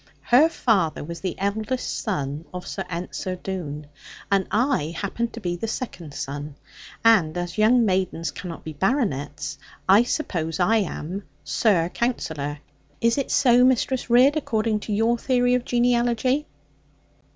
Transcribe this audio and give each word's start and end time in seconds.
Her 0.23 0.49
father 0.49 1.03
was 1.03 1.19
the 1.21 1.37
eldest 1.37 1.99
son 1.99 2.45
of 2.51 2.65
Sir 2.65 2.83
Ensor 2.89 3.35
Doone; 3.35 3.85
and 4.31 4.47
I 4.49 4.95
happened 4.97 5.31
to 5.33 5.39
be 5.39 5.55
the 5.55 5.67
second 5.67 6.15
son; 6.15 6.55
and 7.05 7.37
as 7.37 7.59
young 7.59 7.85
maidens 7.85 8.31
cannot 8.31 8.63
be 8.63 8.73
baronets, 8.73 9.59
I 9.87 10.01
suppose 10.01 10.59
I 10.59 10.77
am 10.77 11.21
"Sir 11.43 11.89
Counsellor." 11.89 12.57
Is 12.99 13.19
it 13.19 13.29
so, 13.29 13.63
Mistress 13.63 14.09
Ridd, 14.09 14.35
according 14.35 14.79
to 14.79 14.91
your 14.91 15.19
theory 15.19 15.53
of 15.53 15.65
genealogy?' 15.65 16.47